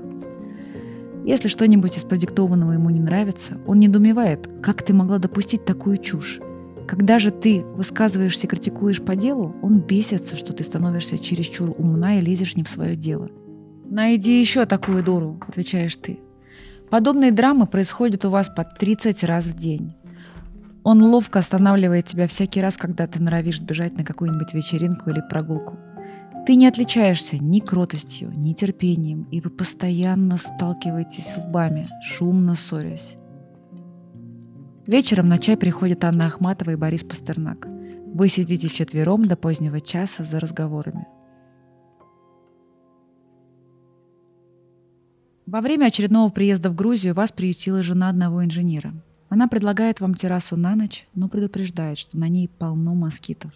Если 1.25 1.49
что-нибудь 1.49 1.97
из 1.97 2.05
продиктованного 2.05 2.73
ему 2.73 2.91
не 2.91 3.01
нравится, 3.01 3.59
он 3.67 3.79
недоумевает, 3.79 4.49
как 4.63 4.83
ты 4.83 4.93
могла 4.93 5.19
допустить 5.19 5.65
такую 5.65 5.99
чушь. 5.99 6.41
Когда 6.89 7.19
же 7.19 7.31
ты 7.31 7.61
высказываешься 7.61 8.47
и 8.47 8.51
критикуешь 8.51 9.01
по 9.01 9.15
делу, 9.15 9.55
он 9.63 9.79
бесится, 9.79 10.37
что 10.37 10.53
ты 10.53 10.65
становишься 10.65 11.19
чересчур 11.19 11.75
умна 11.79 12.19
и 12.19 12.21
лезешь 12.21 12.57
не 12.57 12.65
в 12.65 12.69
свое 12.69 12.97
дело. 12.97 13.29
«Найди 13.89 14.41
еще 14.41 14.65
такую 14.67 15.05
дуру»,— 15.05 15.39
отвечаешь 15.49 15.97
ты. 15.97 16.19
Подобные 16.93 17.31
драмы 17.31 17.67
происходят 17.67 18.25
у 18.27 18.31
вас 18.31 18.51
по 18.55 18.65
30 18.65 19.25
раз 19.25 19.47
в 19.47 19.57
день. 19.57 19.95
Он 20.83 21.03
ловко 21.03 21.39
останавливает 21.39 22.07
тебя 22.07 22.27
всякий 22.27 22.61
раз, 22.61 22.77
когда 22.77 23.07
ты 23.07 23.23
норовишь 23.23 23.61
бежать 23.61 23.97
на 23.97 24.05
какую-нибудь 24.05 24.53
вечеринку 24.53 25.09
или 25.09 25.23
прогулку. 25.31 25.79
Ты 26.45 26.57
не 26.57 26.67
отличаешься 26.67 27.37
ни 27.39 27.61
кротостью, 27.61 28.33
ни 28.35 28.53
терпением, 28.53 29.29
и 29.31 29.41
вы 29.41 29.49
постоянно 29.49 30.39
сталкиваетесь 30.39 31.37
лбами, 31.37 31.87
шумно 32.03 32.57
ссорясь. 32.57 33.17
Вечером 34.89 35.29
на 35.29 35.39
чай 35.39 35.57
приходят 35.57 36.03
Анна 36.03 36.27
Ахматова 36.27 36.71
и 36.71 36.77
Борис 36.77 37.05
Пастернак. 37.05 37.69
Вы 38.15 38.29
сидите 38.29 38.69
вчетвером 38.69 39.25
до 39.25 39.37
позднего 39.37 39.81
часа 39.81 40.25
за 40.25 40.41
разговорами. 40.41 41.07
Во 45.47 45.61
время 45.61 45.87
очередного 45.87 46.29
приезда 46.31 46.71
в 46.71 46.75
Грузию 46.75 47.15
вас 47.15 47.31
приютила 47.31 47.85
жена 47.85 48.09
одного 48.09 48.45
инженера. 48.45 48.93
Она 49.29 49.47
предлагает 49.47 50.01
вам 50.01 50.17
террасу 50.17 50.57
на 50.57 50.75
ночь, 50.75 51.07
но 51.15 51.29
предупреждает, 51.29 51.99
что 51.99 52.19
на 52.19 52.29
ней 52.29 52.49
полно 52.49 52.95
москитов. 52.95 53.53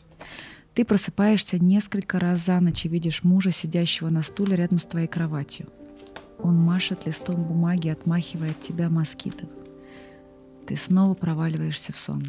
Ты 0.77 0.85
просыпаешься 0.85 1.59
несколько 1.59 2.21
раз 2.21 2.45
за 2.45 2.61
ночь 2.61 2.85
и 2.85 2.89
видишь 2.91 3.25
мужа, 3.25 3.51
сидящего 3.51 4.11
на 4.11 4.21
стуле 4.21 4.57
рядом 4.57 4.79
с 4.79 4.85
твоей 4.85 5.07
кроватью. 5.07 5.69
Он 6.39 6.55
машет 6.55 7.07
листом 7.07 7.43
бумаги, 7.45 7.89
отмахивая 7.89 8.51
от 8.51 8.61
тебя 8.61 8.91
москитов. 8.91 9.49
Ты 10.67 10.77
снова 10.77 11.15
проваливаешься 11.15 11.95
в 11.95 11.99
сон. 11.99 12.25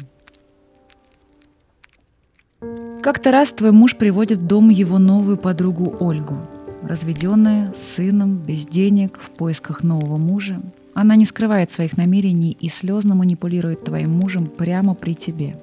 Как-то 3.02 3.32
раз 3.32 3.52
твой 3.52 3.72
муж 3.72 3.96
приводит 3.96 4.38
в 4.38 4.46
дом 4.46 4.70
его 4.70 4.98
новую 4.98 5.36
подругу 5.36 5.94
Ольгу. 6.00 6.38
Разведенная, 6.82 7.74
с 7.74 7.96
сыном, 7.96 8.38
без 8.38 8.64
денег, 8.64 9.18
в 9.18 9.28
поисках 9.28 9.82
нового 9.82 10.16
мужа. 10.16 10.62
Она 10.94 11.16
не 11.16 11.26
скрывает 11.26 11.70
своих 11.70 11.98
намерений 11.98 12.56
и 12.58 12.70
слезно 12.70 13.14
манипулирует 13.14 13.84
твоим 13.84 14.12
мужем 14.12 14.46
прямо 14.46 14.94
при 14.94 15.12
тебе. 15.12 15.60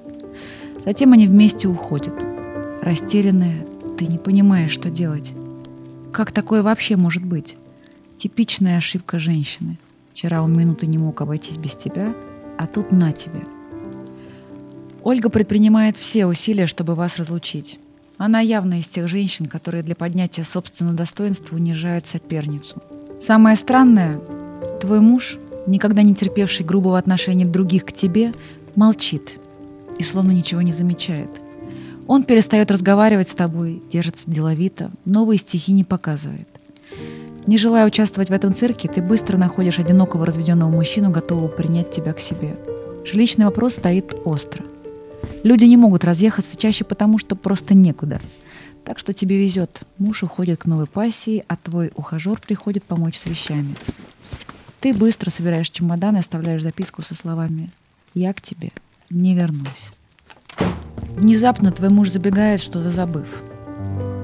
Затем 0.84 1.14
они 1.14 1.26
вместе 1.26 1.66
уходят. 1.66 2.35
Растерянная, 2.86 3.66
ты 3.98 4.06
не 4.06 4.16
понимаешь, 4.16 4.70
что 4.70 4.90
делать. 4.90 5.32
Как 6.12 6.30
такое 6.30 6.62
вообще 6.62 6.94
может 6.94 7.24
быть? 7.24 7.56
Типичная 8.16 8.76
ошибка 8.76 9.18
женщины. 9.18 9.76
Вчера 10.12 10.40
он 10.40 10.56
минуты 10.56 10.86
не 10.86 10.96
мог 10.96 11.20
обойтись 11.20 11.56
без 11.56 11.74
тебя, 11.74 12.14
а 12.56 12.68
тут 12.68 12.92
на 12.92 13.10
тебе. 13.10 13.44
Ольга 15.02 15.30
предпринимает 15.30 15.96
все 15.96 16.26
усилия, 16.26 16.68
чтобы 16.68 16.94
вас 16.94 17.16
разлучить. 17.16 17.80
Она 18.18 18.38
явно 18.38 18.78
из 18.78 18.86
тех 18.86 19.08
женщин, 19.08 19.46
которые 19.46 19.82
для 19.82 19.96
поднятия 19.96 20.44
собственного 20.44 20.96
достоинства 20.96 21.56
унижают 21.56 22.06
соперницу. 22.06 22.80
Самое 23.20 23.56
странное, 23.56 24.20
твой 24.80 25.00
муж, 25.00 25.38
никогда 25.66 26.02
не 26.02 26.14
терпевший 26.14 26.64
грубого 26.64 26.98
отношения 26.98 27.46
других 27.46 27.84
к 27.84 27.92
тебе, 27.92 28.30
молчит 28.76 29.40
и 29.98 30.04
словно 30.04 30.30
ничего 30.30 30.62
не 30.62 30.72
замечает. 30.72 31.30
Он 32.06 32.22
перестает 32.22 32.70
разговаривать 32.70 33.28
с 33.28 33.34
тобой, 33.34 33.82
держится 33.90 34.30
деловито, 34.30 34.90
новые 35.04 35.38
стихи 35.38 35.72
не 35.72 35.84
показывает. 35.84 36.48
Не 37.46 37.58
желая 37.58 37.86
участвовать 37.86 38.30
в 38.30 38.32
этом 38.32 38.52
цирке, 38.52 38.88
ты 38.88 39.02
быстро 39.02 39.36
находишь 39.36 39.78
одинокого 39.78 40.26
разведенного 40.26 40.70
мужчину, 40.70 41.10
готового 41.10 41.48
принять 41.48 41.90
тебя 41.90 42.12
к 42.12 42.20
себе. 42.20 42.56
Жилищный 43.04 43.44
вопрос 43.44 43.74
стоит 43.74 44.16
остро– 44.24 44.64
Люди 45.42 45.64
не 45.64 45.76
могут 45.76 46.04
разъехаться 46.04 46.56
чаще 46.56 46.84
потому, 46.84 47.18
что 47.18 47.36
просто 47.36 47.74
некуда. 47.74 48.20
Так 48.84 48.98
что 48.98 49.12
тебе 49.12 49.38
везет. 49.38 49.82
Муж 49.98 50.22
уходит 50.22 50.60
к 50.60 50.66
новой 50.66 50.86
пассии, 50.86 51.44
а 51.48 51.56
твой 51.56 51.92
ухажер 51.94 52.40
приходит 52.40 52.84
помочь 52.84 53.16
с 53.16 53.26
вещами. 53.26 53.76
Ты 54.80 54.94
быстро 54.94 55.30
собираешь 55.30 55.70
чемодан 55.70 56.16
и 56.16 56.20
оставляешь 56.20 56.62
записку 56.62 57.02
со 57.02 57.14
словами 57.14 57.70
«Я 58.14 58.32
к 58.32 58.40
тебе 58.40 58.70
не 59.10 59.34
вернусь». 59.34 59.92
Внезапно 61.16 61.72
твой 61.72 61.90
муж 61.90 62.10
забегает, 62.10 62.60
что-то 62.60 62.90
забыв. 62.90 63.26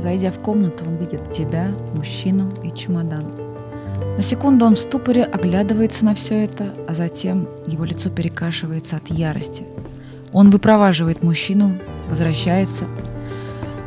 Зайдя 0.00 0.30
в 0.30 0.38
комнату, 0.38 0.84
он 0.86 0.96
видит 0.96 1.30
тебя, 1.30 1.72
мужчину 1.94 2.52
и 2.62 2.72
чемодан. 2.72 3.34
На 4.16 4.22
секунду 4.22 4.64
он 4.64 4.76
в 4.76 4.80
ступоре 4.80 5.24
оглядывается 5.24 6.04
на 6.04 6.14
все 6.14 6.44
это, 6.44 6.74
а 6.86 6.94
затем 6.94 7.48
его 7.66 7.84
лицо 7.84 8.10
перекашивается 8.10 8.96
от 8.96 9.08
ярости– 9.08 9.64
он 10.32 10.48
выпроваживает 10.50 11.22
мужчину, 11.22 11.72
возвращается, 12.08 12.86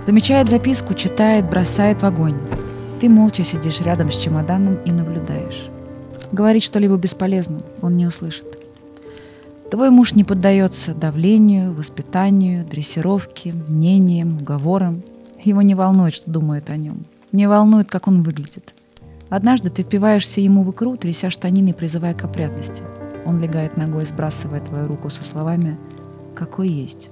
замечает 0.06 0.48
записку, 0.48 0.94
читает, 0.94 1.50
бросает 1.50 2.02
в 2.02 2.06
огонь. 2.06 2.38
Ты 3.02 3.10
молча 3.10 3.44
сидишь 3.44 3.82
рядом 3.82 4.12
с 4.12 4.16
чемоданом 4.16 4.76
и 4.86 4.92
наблюдаешь. 4.92 5.68
Говорить 6.32 6.64
что-либо 6.64 6.98
бесполезно, 6.98 7.62
он 7.82 7.98
не 7.98 8.06
услышит. 8.06 8.60
Твой 9.76 9.90
муж 9.90 10.16
не 10.16 10.24
поддается 10.24 10.94
давлению, 10.94 11.74
воспитанию, 11.74 12.66
дрессировке, 12.66 13.52
мнениям, 13.52 14.38
уговорам. 14.38 15.04
Его 15.44 15.62
не 15.62 15.76
волнует, 15.76 16.14
что 16.14 16.32
думают 16.32 16.70
о 16.70 16.78
нем. 16.78 17.04
Не 17.34 17.50
волнует, 17.50 17.90
как 17.90 18.08
он 18.08 18.24
выглядит. 18.24 18.74
Однажды 19.28 19.70
ты 19.70 19.84
впиваешься 19.84 20.40
ему 20.40 20.64
в 20.64 20.72
икру, 20.72 20.96
тряся 20.96 21.30
штанины, 21.30 21.74
призывая 21.74 22.14
к 22.14 22.24
опрятности. 22.24 22.84
Он 23.26 23.38
легает 23.38 23.76
ногой, 23.76 24.06
сбрасывая 24.06 24.62
твою 24.62 24.88
руку 24.88 25.10
со 25.10 25.26
словами 25.26 25.78
какой 26.36 26.70
есть. 26.70 27.10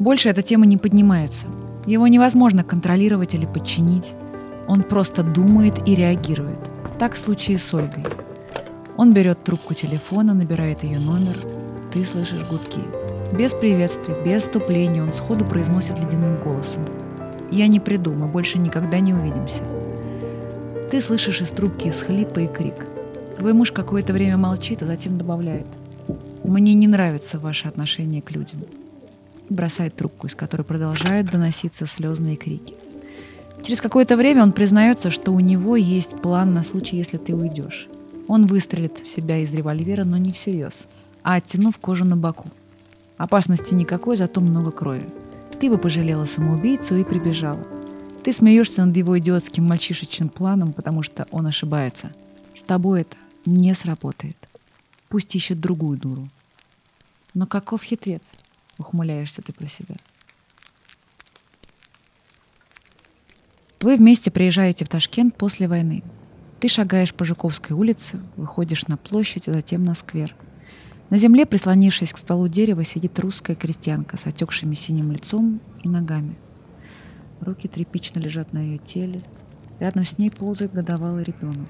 Больше 0.00 0.28
эта 0.28 0.42
тема 0.42 0.66
не 0.66 0.78
поднимается. 0.78 1.46
Его 1.86 2.08
невозможно 2.08 2.64
контролировать 2.64 3.34
или 3.34 3.46
подчинить. 3.46 4.12
Он 4.66 4.82
просто 4.82 5.22
думает 5.22 5.88
и 5.88 5.94
реагирует. 5.94 6.58
Так 6.98 7.14
в 7.14 7.18
случае 7.18 7.58
с 7.58 7.72
Ольгой. 7.72 8.02
Он 8.96 9.12
берет 9.12 9.42
трубку 9.44 9.74
телефона, 9.74 10.34
набирает 10.34 10.84
ее 10.84 10.98
номер. 10.98 11.36
Ты 11.92 12.04
слышишь 12.04 12.44
гудки. 12.48 12.80
Без 13.36 13.52
приветствия, 13.52 14.16
без 14.24 14.42
вступления 14.42 15.02
он 15.02 15.12
сходу 15.12 15.44
произносит 15.44 15.98
ледяным 15.98 16.40
голосом. 16.40 16.86
«Я 17.50 17.66
не 17.66 17.80
приду, 17.80 18.12
мы 18.12 18.26
больше 18.26 18.58
никогда 18.58 18.98
не 19.00 19.14
увидимся». 19.14 19.62
Ты 20.90 21.00
слышишь 21.00 21.42
из 21.42 21.50
трубки 21.50 21.90
всхлипы 21.90 22.44
и 22.44 22.46
крик. 22.46 22.86
Твой 23.38 23.52
муж 23.52 23.72
какое-то 23.72 24.12
время 24.12 24.36
молчит, 24.36 24.82
а 24.82 24.86
затем 24.86 25.18
добавляет– 25.18 25.66
мне 26.46 26.74
не 26.74 26.86
нравится 26.86 27.40
ваше 27.40 27.66
отношение 27.66 28.22
к 28.22 28.30
людям. 28.30 28.60
Бросает 29.48 29.96
трубку, 29.96 30.28
из 30.28 30.36
которой 30.36 30.62
продолжают 30.62 31.28
доноситься 31.28 31.86
слезные 31.86 32.36
крики. 32.36 32.74
Через 33.62 33.80
какое-то 33.80 34.16
время 34.16 34.44
он 34.44 34.52
признается, 34.52 35.10
что 35.10 35.32
у 35.32 35.40
него 35.40 35.74
есть 35.74 36.10
план 36.22 36.54
на 36.54 36.62
случай, 36.62 36.96
если 36.96 37.16
ты 37.16 37.34
уйдешь. 37.34 37.88
Он 38.28 38.46
выстрелит 38.46 38.98
в 38.98 39.08
себя 39.08 39.38
из 39.38 39.52
револьвера, 39.54 40.04
но 40.04 40.16
не 40.16 40.32
всерьез, 40.32 40.86
а 41.22 41.34
оттянув 41.34 41.78
кожу 41.78 42.04
на 42.04 42.16
боку. 42.16 42.50
Опасности 43.16 43.74
никакой, 43.74 44.16
зато 44.16 44.40
много 44.40 44.70
крови. 44.70 45.08
Ты 45.60 45.70
бы 45.70 45.78
пожалела 45.78 46.26
самоубийцу 46.26 46.96
и 46.96 47.04
прибежала. 47.04 47.62
Ты 48.22 48.32
смеешься 48.32 48.84
над 48.84 48.96
его 48.96 49.18
идиотским 49.18 49.64
мальчишечным 49.64 50.28
планом, 50.28 50.72
потому 50.72 51.02
что 51.02 51.26
он 51.30 51.46
ошибается. 51.46 52.12
С 52.54 52.62
тобой 52.62 53.02
это 53.02 53.16
не 53.46 53.72
сработает. 53.74 54.36
Пусть 55.08 55.34
ищет 55.34 55.60
другую 55.60 55.98
дуру. 55.98 56.28
Но 57.32 57.46
каков 57.46 57.82
хитрец? 57.82 58.22
Ухмыляешься 58.78 59.42
ты 59.42 59.52
про 59.52 59.68
себя. 59.68 59.94
Вы 63.80 63.96
вместе 63.96 64.30
приезжаете 64.30 64.84
в 64.84 64.88
Ташкент 64.88 65.36
после 65.36 65.68
войны. 65.68 66.02
Ты 66.60 66.68
шагаешь 66.68 67.14
по 67.14 67.24
Жуковской 67.24 67.76
улице, 67.76 68.18
выходишь 68.36 68.86
на 68.88 68.96
площадь, 68.96 69.46
а 69.48 69.52
затем 69.52 69.84
на 69.84 69.94
сквер. 69.94 70.34
На 71.10 71.18
земле, 71.18 71.44
прислонившись 71.44 72.12
к 72.12 72.18
стволу 72.18 72.48
дерева, 72.48 72.82
сидит 72.82 73.18
русская 73.18 73.54
крестьянка 73.54 74.16
с 74.16 74.26
отекшими 74.26 74.74
синим 74.74 75.12
лицом 75.12 75.60
и 75.84 75.88
ногами. 75.88 76.36
Руки 77.40 77.68
тряпично 77.68 78.18
лежат 78.18 78.52
на 78.54 78.58
ее 78.58 78.78
теле. 78.78 79.20
Рядом 79.78 80.04
с 80.04 80.16
ней 80.16 80.30
ползает 80.30 80.72
годовалый 80.72 81.24
ребенок. 81.24 81.68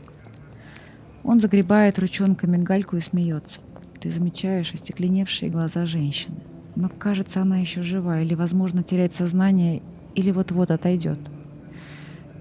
Он 1.24 1.40
загребает 1.40 1.98
ручонками 1.98 2.56
гальку 2.56 2.96
и 2.96 3.00
смеется. 3.00 3.60
Ты 4.00 4.12
замечаешь 4.12 4.72
остекленевшие 4.72 5.50
глаза 5.50 5.84
женщины. 5.84 6.36
Но 6.76 6.88
кажется, 6.88 7.42
она 7.42 7.58
еще 7.58 7.82
жива, 7.82 8.20
или, 8.20 8.34
возможно, 8.34 8.84
теряет 8.84 9.14
сознание, 9.14 9.82
или 10.14 10.30
вот-вот 10.30 10.70
отойдет. 10.70 11.18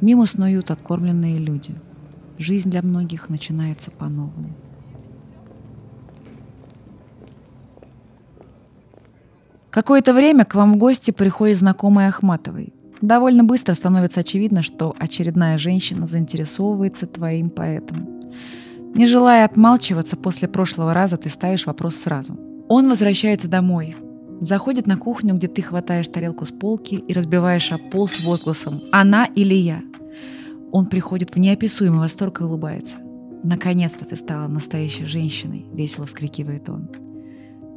Мимо 0.02 0.28
снуют 0.28 0.70
откормленные 0.70 1.38
люди. 1.38 1.74
Жизнь 2.38 2.70
для 2.70 2.82
многих 2.82 3.30
начинается 3.30 3.92
по-новому. 3.92 4.50
Какое-то 9.70 10.14
время 10.14 10.46
к 10.46 10.56
вам 10.56 10.74
в 10.74 10.78
гости 10.78 11.12
приходит 11.12 11.58
знакомый 11.58 12.08
Ахматовой. 12.08 12.74
Довольно 13.02 13.44
быстро 13.44 13.74
становится 13.74 14.22
очевидно, 14.22 14.62
что 14.64 14.96
очередная 14.98 15.58
женщина 15.58 16.08
заинтересовывается 16.08 17.08
твоим 17.08 17.50
поэтом. 17.50 18.08
Не 18.94 19.06
желая 19.06 19.46
отмалчиваться 19.46 20.16
после 20.16 20.48
прошлого 20.48 20.94
раза, 20.94 21.18
ты 21.18 21.30
ставишь 21.30 21.66
вопрос 21.66 21.96
сразу. 21.96 22.40
Он 22.70 22.88
возвращается 22.88 23.50
домой, 23.50 23.96
заходит 24.40 24.88
на 24.88 24.98
кухню, 24.98 25.36
где 25.36 25.48
ты 25.48 25.62
хватаешь 25.62 26.08
тарелку 26.08 26.46
с 26.46 26.52
полки 26.52 26.96
и 26.96 27.14
разбиваешь 27.14 27.72
об 27.72 27.82
пол 27.92 28.08
с 28.08 28.24
возгласом 28.24 28.80
«Она 28.92 29.26
или 29.26 29.54
я?». 29.54 29.82
Он 30.76 30.88
приходит 30.88 31.34
в 31.34 31.40
неописуемый 31.40 32.02
восторг 32.02 32.42
и 32.42 32.44
улыбается. 32.44 32.98
«Наконец-то 33.46 34.04
ты 34.04 34.18
стала 34.18 34.50
настоящей 34.50 35.06
женщиной!»— 35.06 35.68
весело 35.74 36.06
вскрикивает 36.06 36.70
он. 36.70 36.90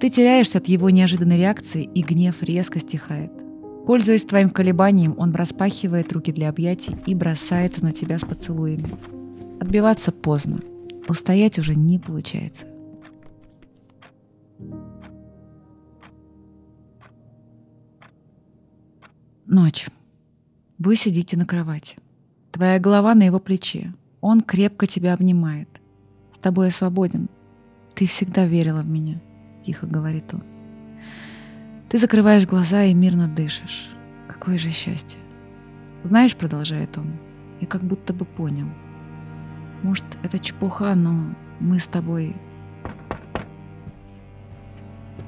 Ты 0.01 0.11
теряешься 0.11 0.59
от 0.59 0.67
его 0.67 0.91
неожиданной 0.91 1.39
реакции, 1.39 1.85
и 1.85 2.03
гнев 2.03 2.43
резко 2.43 2.81
стихает. 2.81 3.31
Пользуясь 3.87 4.25
твоим 4.25 4.51
колебанием, 4.51 5.15
он 5.17 5.33
распахивает 5.33 6.13
руки 6.13 6.33
для 6.33 6.49
объятий 6.49 6.97
и 7.07 7.15
бросается 7.15 7.85
на 7.85 7.93
тебя 7.93 8.19
с 8.19 8.23
поцелуями. 8.23 8.97
Отбиваться 9.61 10.11
поздно. 10.11 10.59
Устоять 11.09 11.61
уже 11.61 11.77
не 11.77 12.01
получается. 12.01 12.65
Ночь. 19.47 19.87
Вы 20.79 20.97
сидите 20.97 21.37
на 21.37 21.47
кровати. 21.47 21.97
Твоя 22.53 22.79
голова 22.79 23.15
на 23.15 23.23
его 23.25 23.39
плече. 23.39 23.93
Он 24.21 24.41
крепко 24.41 24.87
тебя 24.87 25.15
обнимает. 25.15 25.69
С 26.33 26.39
тобой 26.39 26.67
я 26.67 26.71
свободен. 26.71 27.29
Ты 27.95 28.07
всегда 28.07 28.47
верила 28.47 28.81
в 28.81 28.89
меня, 28.89 29.21
тихо 29.65 29.87
говорит 29.87 30.33
он. 30.33 30.43
Ты 31.89 31.99
закрываешь 31.99 32.47
глаза 32.47 32.85
и 32.85 32.95
мирно 32.95 33.29
дышишь. 33.29 33.89
Какое 34.29 34.59
же 34.59 34.71
счастье. 34.71 35.19
Знаешь, 36.03 36.37
продолжает 36.37 36.97
он, 36.97 37.19
я 37.61 37.67
как 37.67 37.83
будто 37.83 38.13
бы 38.13 38.25
понял. 38.25 38.69
Может, 39.83 40.05
это 40.23 40.39
чепуха, 40.39 40.95
но 40.95 41.35
мы 41.61 41.79
с 41.79 41.87
тобой... 41.87 42.37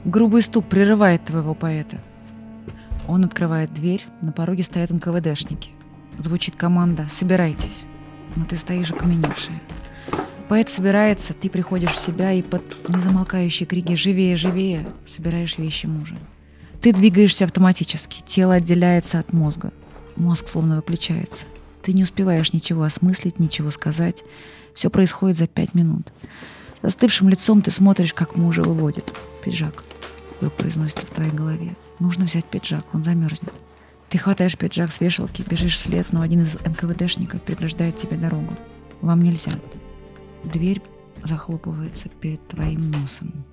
Грубый 0.04 0.42
стук 0.42 0.66
прерывает 0.66 1.24
твоего 1.24 1.54
поэта. 1.54 1.98
Он 3.06 3.24
открывает 3.24 3.74
дверь, 3.74 4.04
на 4.22 4.32
пороге 4.32 4.62
стоят 4.62 4.90
НКВДшники. 4.90 5.70
Звучит 6.20 6.54
команда 6.54 7.08
«Собирайтесь». 7.10 7.84
Но 8.36 8.44
ты 8.44 8.56
стоишь 8.56 8.90
окаменевшая. 8.90 9.60
Поэт 10.50 10.68
собирается, 10.68 11.32
ты 11.32 11.48
приходишь 11.48 11.92
в 11.92 11.98
себя 11.98 12.32
и 12.32 12.42
под 12.42 12.62
незамолкающие 12.88 13.66
крики 13.66 13.94
«Живее, 13.94 14.36
живее!» 14.36 14.86
собираешь 15.08 15.56
вещи 15.56 15.86
мужа. 15.86 16.18
Ты 16.82 16.92
двигаешься 16.92 17.46
автоматически, 17.46 18.22
тело 18.26 18.54
отделяется 18.54 19.18
от 19.18 19.32
мозга. 19.32 19.72
Мозг 20.14 20.48
словно 20.48 20.76
выключается. 20.76 21.46
Ты 21.82 21.94
не 21.94 22.02
успеваешь 22.02 22.52
ничего 22.52 22.82
осмыслить, 22.82 23.38
ничего 23.38 23.70
сказать. 23.70 24.22
Все 24.74 24.90
происходит 24.90 25.38
за 25.38 25.46
пять 25.46 25.72
минут. 25.72 26.12
Застывшим 26.82 27.30
лицом 27.30 27.62
ты 27.62 27.70
смотришь, 27.70 28.12
как 28.12 28.36
мужа 28.36 28.62
выводит. 28.62 29.10
Пиджак. 29.42 29.84
Вдруг 30.36 30.52
произносится 30.52 31.06
в 31.06 31.10
твоей 31.10 31.32
голове. 31.32 31.76
Нужно 31.98 32.26
взять 32.26 32.44
пиджак, 32.44 32.84
он 32.92 33.04
замерзнет. 33.04 33.54
Ты 34.10 34.18
хватаешь 34.18 34.58
пиджак 34.58 34.90
с 34.90 35.00
вешалки, 35.00 35.44
бежишь 35.48 35.76
вслед, 35.76 36.08
но 36.10 36.20
один 36.20 36.42
из 36.42 36.54
НКВДшников 36.54 37.42
преграждает 37.42 37.96
тебе 37.96 38.16
дорогу. 38.16 38.56
Вам 39.00 39.22
нельзя. 39.22 39.52
Дверь 40.42 40.82
захлопывается 41.24 42.08
перед 42.08 42.46
твоим 42.48 42.80
носом. 42.90 43.44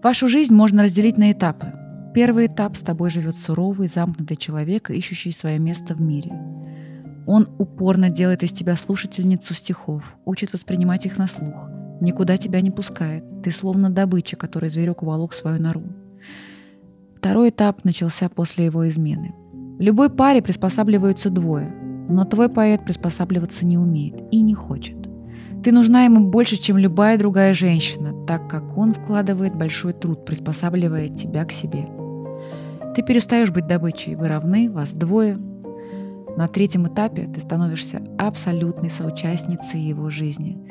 Вашу 0.00 0.28
жизнь 0.28 0.54
можно 0.54 0.84
разделить 0.84 1.18
на 1.18 1.32
этапы. 1.32 1.75
Первый 2.16 2.46
этап 2.46 2.78
с 2.78 2.80
тобой 2.80 3.10
живет 3.10 3.36
суровый, 3.36 3.88
замкнутый 3.88 4.38
человек, 4.38 4.88
ищущий 4.88 5.32
свое 5.32 5.58
место 5.58 5.92
в 5.92 6.00
мире. 6.00 6.32
Он 7.26 7.46
упорно 7.58 8.08
делает 8.08 8.42
из 8.42 8.52
тебя 8.52 8.74
слушательницу 8.74 9.52
стихов, 9.52 10.16
учит 10.24 10.54
воспринимать 10.54 11.04
их 11.04 11.18
на 11.18 11.26
слух, 11.26 11.68
никуда 12.00 12.38
тебя 12.38 12.62
не 12.62 12.70
пускает. 12.70 13.22
Ты 13.42 13.50
словно 13.50 13.90
добыча, 13.90 14.34
которой 14.36 14.70
зверек 14.70 15.02
уволок 15.02 15.34
свою 15.34 15.60
нору. 15.60 15.82
Второй 17.18 17.50
этап 17.50 17.84
начался 17.84 18.30
после 18.30 18.64
его 18.64 18.88
измены. 18.88 19.34
В 19.78 19.82
любой 19.82 20.08
паре 20.08 20.40
приспосабливаются 20.40 21.28
двое, 21.28 21.68
но 22.08 22.24
твой 22.24 22.48
поэт 22.48 22.82
приспосабливаться 22.86 23.66
не 23.66 23.76
умеет 23.76 24.14
и 24.30 24.40
не 24.40 24.54
хочет. 24.54 24.96
Ты 25.62 25.70
нужна 25.70 26.06
ему 26.06 26.30
больше, 26.30 26.56
чем 26.56 26.78
любая 26.78 27.18
другая 27.18 27.52
женщина, 27.52 28.14
так 28.26 28.48
как 28.48 28.78
он 28.78 28.94
вкладывает 28.94 29.54
большой 29.54 29.92
труд, 29.92 30.24
приспосабливая 30.24 31.10
тебя 31.10 31.44
к 31.44 31.52
себе. 31.52 31.86
Ты 32.96 33.02
перестаешь 33.02 33.50
быть 33.50 33.66
добычей, 33.66 34.14
вы 34.14 34.26
равны, 34.26 34.70
вас 34.70 34.94
двое. 34.94 35.38
На 36.34 36.48
третьем 36.48 36.88
этапе 36.88 37.26
ты 37.26 37.42
становишься 37.42 38.00
абсолютной 38.16 38.88
соучастницей 38.88 39.78
его 39.78 40.08
жизни. 40.08 40.66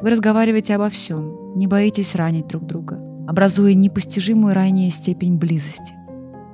Вы 0.00 0.10
разговариваете 0.10 0.76
обо 0.76 0.88
всем, 0.90 1.56
не 1.56 1.66
боитесь 1.66 2.14
ранить 2.14 2.46
друг 2.46 2.64
друга, 2.66 3.00
образуя 3.26 3.74
непостижимую 3.74 4.54
ранее 4.54 4.90
степень 4.90 5.38
близости. 5.38 5.92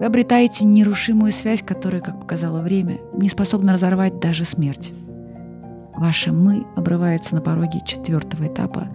Вы 0.01 0.07
обретаете 0.07 0.65
нерушимую 0.65 1.31
связь, 1.31 1.61
которая, 1.61 2.01
как 2.01 2.19
показало 2.19 2.63
время, 2.63 2.99
не 3.15 3.29
способна 3.29 3.75
разорвать 3.75 4.19
даже 4.19 4.47
смерть. 4.47 4.95
Ваше 5.95 6.33
«мы» 6.33 6.67
обрывается 6.75 7.35
на 7.35 7.43
пороге 7.43 7.81
четвертого 7.85 8.47
этапа 8.47 8.89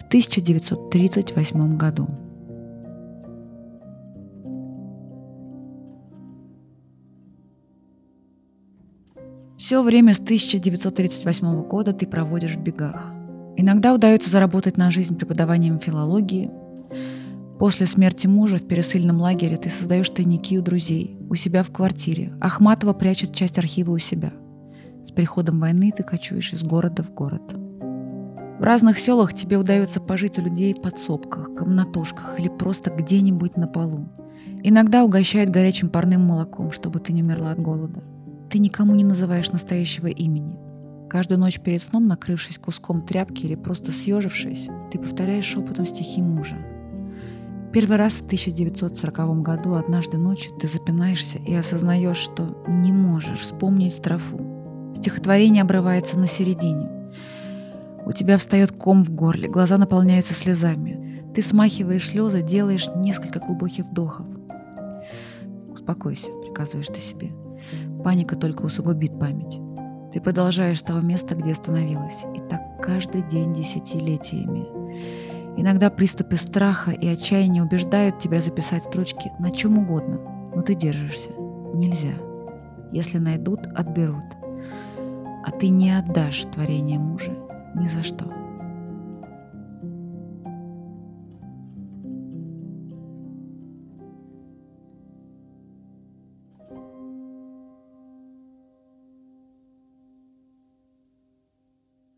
в 0.00 0.04
1938 0.08 1.76
году. 1.76 2.08
Все 9.60 9.82
время 9.82 10.14
с 10.14 10.18
1938 10.18 11.64
года 11.64 11.92
ты 11.92 12.06
проводишь 12.06 12.56
в 12.56 12.62
бегах. 12.62 13.12
Иногда 13.58 13.92
удается 13.92 14.30
заработать 14.30 14.78
на 14.78 14.90
жизнь 14.90 15.18
преподаванием 15.18 15.78
филологии. 15.78 16.50
После 17.58 17.86
смерти 17.86 18.26
мужа 18.26 18.56
в 18.56 18.66
пересыльном 18.66 19.20
лагере 19.20 19.58
ты 19.58 19.68
создаешь 19.68 20.08
тайники 20.08 20.56
у 20.56 20.62
друзей, 20.62 21.18
у 21.28 21.34
себя 21.34 21.62
в 21.62 21.70
квартире. 21.70 22.32
Ахматова 22.40 22.94
прячет 22.94 23.34
часть 23.34 23.58
архива 23.58 23.90
у 23.90 23.98
себя. 23.98 24.32
С 25.04 25.12
приходом 25.12 25.60
войны 25.60 25.92
ты 25.94 26.04
кочуешь 26.04 26.54
из 26.54 26.62
города 26.62 27.02
в 27.02 27.12
город. 27.12 27.52
В 27.52 28.62
разных 28.62 28.98
селах 28.98 29.34
тебе 29.34 29.58
удается 29.58 30.00
пожить 30.00 30.38
у 30.38 30.42
людей 30.42 30.72
в 30.72 30.80
подсобках, 30.80 31.54
комнатушках 31.54 32.40
или 32.40 32.48
просто 32.48 32.90
где-нибудь 32.90 33.58
на 33.58 33.66
полу. 33.66 34.08
Иногда 34.62 35.04
угощают 35.04 35.50
горячим 35.50 35.90
парным 35.90 36.22
молоком, 36.22 36.72
чтобы 36.72 36.98
ты 36.98 37.12
не 37.12 37.22
умерла 37.22 37.50
от 37.50 37.60
голода. 37.60 38.02
Ты 38.50 38.58
никому 38.58 38.96
не 38.96 39.04
называешь 39.04 39.52
настоящего 39.52 40.08
имени. 40.08 40.58
Каждую 41.08 41.38
ночь 41.38 41.60
перед 41.60 41.84
сном, 41.84 42.08
накрывшись 42.08 42.58
куском 42.58 43.02
тряпки 43.02 43.44
или 43.46 43.54
просто 43.54 43.92
съежившись, 43.92 44.68
ты 44.90 44.98
повторяешь 44.98 45.44
шепотом 45.44 45.86
стихи 45.86 46.20
мужа. 46.20 46.56
Первый 47.72 47.96
раз 47.96 48.14
в 48.14 48.24
1940 48.24 49.42
году 49.42 49.74
однажды 49.74 50.18
ночью 50.18 50.52
ты 50.56 50.66
запинаешься 50.66 51.38
и 51.38 51.54
осознаешь, 51.54 52.16
что 52.16 52.64
не 52.66 52.92
можешь 52.92 53.38
вспомнить 53.38 53.94
строфу. 53.94 54.40
Стихотворение 54.96 55.62
обрывается 55.62 56.18
на 56.18 56.26
середине. 56.26 56.90
У 58.04 58.10
тебя 58.10 58.36
встает 58.36 58.72
ком 58.72 59.04
в 59.04 59.14
горле, 59.14 59.48
глаза 59.48 59.78
наполняются 59.78 60.34
слезами. 60.34 61.22
Ты 61.36 61.42
смахиваешь 61.42 62.08
слезы, 62.08 62.42
делаешь 62.42 62.88
несколько 62.96 63.38
глубоких 63.38 63.84
вдохов. 63.86 64.26
«Успокойся»,— 65.72 66.32
приказываешь 66.42 66.88
ты 66.88 67.00
себе. 67.00 67.30
Паника 68.02 68.36
только 68.36 68.62
усугубит 68.62 69.18
память. 69.18 69.60
Ты 70.12 70.20
продолжаешь 70.20 70.80
с 70.80 70.82
того 70.82 71.00
места, 71.00 71.34
где 71.34 71.52
остановилась. 71.52 72.24
И 72.34 72.40
так 72.48 72.60
каждый 72.82 73.22
день 73.22 73.52
десятилетиями. 73.52 74.66
Иногда 75.56 75.90
приступы 75.90 76.36
страха 76.36 76.90
и 76.90 77.06
отчаяния 77.06 77.62
убеждают 77.62 78.18
тебя 78.18 78.40
записать 78.40 78.84
строчки 78.84 79.30
на 79.38 79.50
чем 79.50 79.78
угодно, 79.78 80.20
но 80.54 80.62
ты 80.62 80.74
держишься. 80.74 81.30
Нельзя. 81.74 82.14
Если 82.92 83.18
найдут, 83.18 83.66
отберут. 83.74 84.24
А 85.44 85.50
ты 85.52 85.68
не 85.68 85.90
отдашь 85.90 86.44
творение 86.52 86.98
мужа 86.98 87.36
ни 87.74 87.86
за 87.86 88.02
что. 88.02 88.39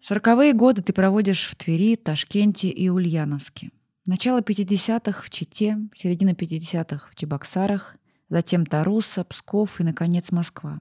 Сороковые 0.03 0.53
годы 0.53 0.83
ты 0.83 0.93
проводишь 0.93 1.47
в 1.47 1.55
Твери, 1.55 1.95
Ташкенте 1.95 2.69
и 2.69 2.89
Ульяновске. 2.89 3.71
Начало 4.05 4.41
50-х 4.41 5.23
в 5.23 5.31
Чите, 5.31 5.79
середина 5.95 6.31
50-х 6.31 7.09
в 7.09 7.15
Чебоксарах, 7.15 7.95
затем 8.29 8.67
Таруса, 8.67 9.23
Псков 9.23 9.79
и, 9.79 9.85
наконец, 9.85 10.33
Москва. 10.33 10.81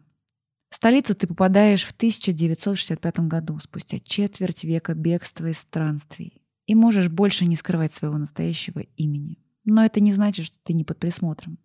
В 0.72 0.76
столицу 0.76 1.14
ты 1.14 1.28
попадаешь 1.28 1.84
в 1.84 1.92
1965 1.92 3.20
году, 3.28 3.60
спустя 3.60 4.00
четверть 4.00 4.64
века 4.64 4.96
бегства 4.96 5.46
и 5.46 5.54
странствий, 5.54 6.42
и 6.66 6.74
можешь 6.74 7.10
больше 7.10 7.46
не 7.46 7.56
скрывать 7.56 7.94
своего 7.94 8.18
настоящего 8.18 8.80
имени. 8.98 9.38
Но 9.66 9.86
это 9.86 10.00
не 10.00 10.14
значит, 10.14 10.48
что 10.48 10.58
ты 10.64 10.74
не 10.74 10.84
под 10.84 10.98
присмотром. 10.98 11.60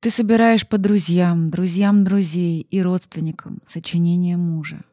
Ты 0.00 0.10
собираешь 0.10 0.66
по 0.66 0.78
друзьям, 0.78 1.52
друзьям 1.52 2.02
друзей 2.02 2.62
и 2.62 2.82
родственникам 2.82 3.60
сочинения 3.64 4.36
мужа. 4.36 4.84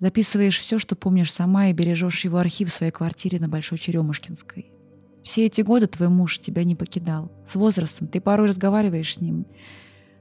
Записываешь 0.00 0.58
все, 0.58 0.78
что 0.78 0.94
помнишь 0.94 1.32
сама, 1.32 1.68
и 1.68 1.72
бережешь 1.72 2.24
его 2.24 2.38
архив 2.38 2.70
в 2.70 2.74
своей 2.74 2.92
квартире 2.92 3.40
на 3.40 3.48
Большой 3.48 3.78
Черемушкинской. 3.78 4.70
Все 5.24 5.46
эти 5.46 5.60
годы 5.60 5.88
твой 5.88 6.08
муж 6.08 6.38
тебя 6.38 6.64
не 6.64 6.76
покидал. 6.76 7.32
С 7.46 7.56
возрастом 7.56 8.06
ты 8.06 8.20
порой 8.20 8.48
разговариваешь 8.48 9.14
с 9.14 9.20
ним, 9.20 9.46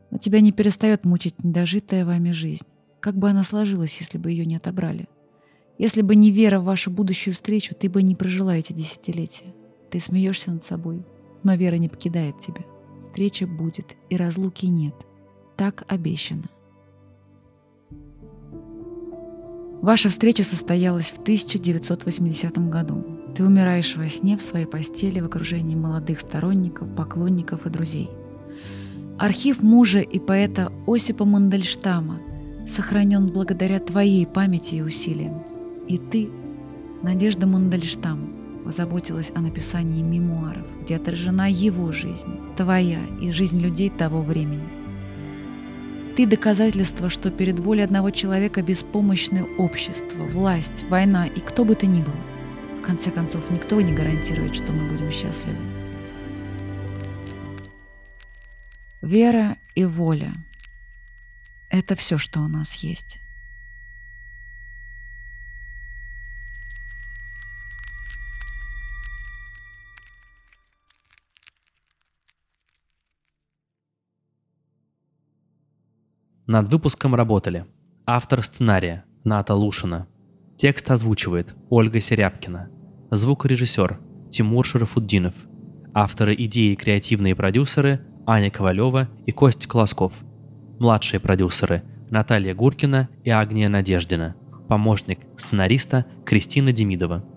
но 0.10 0.18
тебя 0.18 0.42
не 0.42 0.52
перестает 0.52 1.06
мучить 1.06 1.44
недожитая 1.44 2.06
вами 2.06 2.32
жизнь. 2.32 2.66
Как 3.00 3.16
бы 3.16 3.30
она 3.30 3.44
сложилась, 3.44 3.98
если 4.00 4.18
бы 4.18 4.32
ее 4.32 4.46
не 4.46 4.56
отобрали? 4.56 5.08
Если 5.78 6.02
бы 6.02 6.16
не 6.16 6.32
вера 6.32 6.60
в 6.60 6.66
вашу 6.66 6.90
будущую 6.90 7.36
встречу, 7.36 7.76
ты 7.76 7.88
бы 7.90 8.02
не 8.02 8.16
прожила 8.16 8.58
эти 8.58 8.74
десятилетия. 8.74 9.54
Ты 9.92 10.00
смеешься 10.00 10.52
над 10.52 10.64
собой, 10.64 11.06
но 11.44 11.54
вера 11.54 11.76
не 11.76 11.88
покидает 11.88 12.40
тебя. 12.40 12.66
Встреча 13.04 13.46
будет, 13.46 13.96
и 14.10 14.18
разлуки 14.18 14.66
нет. 14.66 14.96
Так 15.56 15.86
обещано. 15.88 16.50
Ваша 19.82 20.10
встреча 20.10 20.44
состоялась 20.44 21.12
в 21.12 21.20
1980 21.20 22.70
году. 22.70 23.06
Ты 23.36 23.44
умираешь 23.46 23.96
во 23.96 24.10
сне 24.10 24.36
в 24.36 24.42
своей 24.42 24.66
постели 24.66 25.20
в 25.20 25.26
окружении 25.26 25.76
молодых 25.76 26.20
сторонников, 26.20 26.94
поклонников 26.96 27.68
и 27.68 27.70
друзей. 27.70 28.10
Архив 29.20 29.62
мужа 29.62 30.00
и 30.00 30.20
поэта 30.20 30.72
Осипа 30.88 31.26
Мандельштама 31.26 32.20
сохранен 32.68 33.28
благодаря 33.28 33.80
твоей 33.80 34.26
памяти 34.26 34.76
и 34.76 34.82
усилиям. 34.82 35.44
И 35.88 35.98
ты, 36.00 36.30
Надежда 37.04 37.46
Мандельштам, 37.46 38.34
позаботилась 38.66 39.32
о 39.36 39.42
написании 39.42 40.02
мемуаров, 40.02 40.66
где 40.82 40.96
отражена 40.96 41.50
его 41.50 41.92
жизнь, 41.92 42.40
твоя 42.58 43.00
и 43.22 43.32
жизнь 43.32 43.60
людей 43.60 43.90
того 43.90 44.22
времени. 44.24 44.77
Ты 46.18 46.26
доказательство, 46.26 47.10
что 47.10 47.30
перед 47.30 47.60
волей 47.60 47.84
одного 47.84 48.10
человека 48.10 48.64
беспомощное 48.64 49.44
общество, 49.44 50.24
власть, 50.24 50.84
война 50.90 51.28
и 51.28 51.40
кто 51.40 51.64
бы 51.64 51.76
то 51.76 51.86
ни 51.86 52.02
был. 52.02 52.16
В 52.80 52.82
конце 52.82 53.12
концов, 53.12 53.48
никто 53.52 53.80
не 53.80 53.94
гарантирует, 53.94 54.56
что 54.56 54.72
мы 54.72 54.92
будем 54.92 55.12
счастливы. 55.12 55.56
Вера 59.04 59.58
и 59.76 59.86
воля– 59.86 60.34
это 61.70 61.96
все, 61.96 62.18
что 62.18 62.40
у 62.40 62.48
нас 62.48 62.74
есть. 62.78 63.20
Над 76.48 76.72
выпуском 76.72 77.14
работали. 77.14 77.66
Автор 78.06 78.42
сценария 78.42 79.04
Ната 79.26 79.54
Лушина, 79.54 80.08
текст 80.56 80.90
озвучивает 80.90 81.54
Ольга 81.70 82.00
Серябкина, 82.00 82.70
звукорежиссер 83.12 84.00
Тимур 84.32 84.66
Шарафуддинов, 84.66 85.34
авторы 85.94 86.36
идеи 86.36 86.72
и 86.72 86.76
креативные 86.78 87.36
продюсеры 87.36 88.00
Аня 88.26 88.50
Ковалева 88.50 89.10
и 89.26 89.34
Кость 89.34 89.68
Колосков, 89.68 90.14
младшие 90.80 91.20
продюсеры 91.20 91.84
Наталья 92.10 92.56
Гуркина 92.56 93.10
и 93.26 93.30
Агния 93.30 93.68
Надеждина, 93.68 94.38
помощник 94.70 95.20
сценариста 95.36 96.06
Кристина 96.24 96.72
Демидова– 96.72 97.26